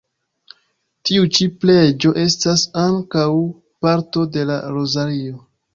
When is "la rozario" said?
4.55-5.43